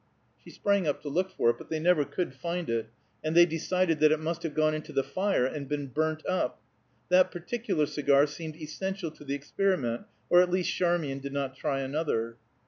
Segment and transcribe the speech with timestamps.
[0.43, 2.89] She sprang up to look for it, but they never could find it,
[3.23, 6.59] and they decided it must have gone into the fire, and been burnt up;
[7.09, 11.81] that particular cigar seemed essential to the experiment, or at least Charmian did not try
[11.81, 12.37] another.